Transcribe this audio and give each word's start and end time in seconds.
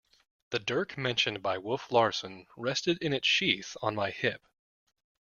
The 0.49 0.57
dirk 0.57 0.97
mentioned 0.97 1.43
by 1.43 1.59
Wolf 1.59 1.91
Larsen 1.91 2.47
rested 2.57 2.97
in 3.03 3.13
its 3.13 3.27
sheath 3.27 3.77
on 3.83 3.93
my 3.93 4.09
hip. 4.09 4.41